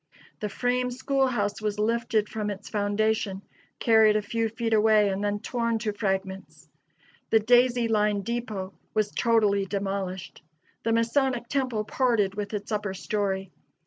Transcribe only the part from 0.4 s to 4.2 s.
frame school house was lifted from its foundation, carried